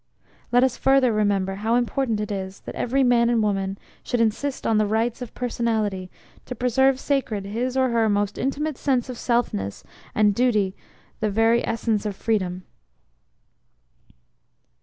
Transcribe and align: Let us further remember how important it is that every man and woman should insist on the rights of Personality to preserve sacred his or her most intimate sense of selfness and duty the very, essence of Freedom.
Let 0.51 0.63
us 0.63 0.77
further 0.77 1.13
remember 1.13 1.53
how 1.61 1.75
important 1.75 2.19
it 2.19 2.31
is 2.31 2.61
that 2.61 2.73
every 2.73 3.03
man 3.03 3.29
and 3.29 3.43
woman 3.43 3.77
should 4.03 4.19
insist 4.19 4.65
on 4.65 4.79
the 4.79 4.87
rights 4.87 5.21
of 5.21 5.35
Personality 5.35 6.09
to 6.47 6.55
preserve 6.55 6.99
sacred 6.99 7.45
his 7.45 7.77
or 7.77 7.89
her 7.89 8.09
most 8.09 8.39
intimate 8.39 8.79
sense 8.79 9.09
of 9.09 9.15
selfness 9.15 9.83
and 10.15 10.33
duty 10.33 10.75
the 11.19 11.29
very, 11.29 11.63
essence 11.67 12.07
of 12.07 12.15
Freedom. 12.15 12.63